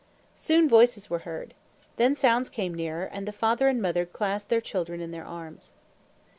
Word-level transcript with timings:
Soon 0.33 0.67
voices 0.67 1.11
were 1.11 1.19
heard. 1.29 1.53
The 1.97 2.15
sounds 2.15 2.49
came 2.49 2.73
nearer, 2.73 3.03
and 3.05 3.27
the 3.27 3.31
father 3.31 3.67
and 3.67 3.79
mother 3.79 4.03
clasped 4.03 4.49
their 4.49 4.59
children 4.59 4.99
in 4.99 5.11
their 5.11 5.27
arms. 5.27 5.73